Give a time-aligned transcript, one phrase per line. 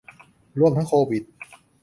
[0.59, 1.23] รวมทั้งโควิด